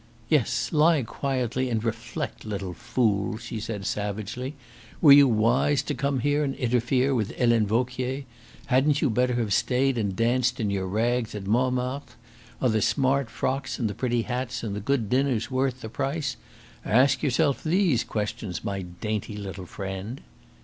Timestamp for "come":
5.93-6.21